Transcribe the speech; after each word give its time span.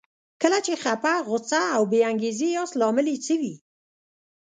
کله 0.41 0.59
چې 0.65 0.73
خپه، 0.83 1.13
غوسه 1.27 1.61
او 1.75 1.81
بې 1.91 1.99
انګېزې 2.11 2.49
ياست 2.57 2.73
لامل 2.79 3.07
يې 3.11 3.17
څه 3.25 3.33
وي؟ 3.39 3.53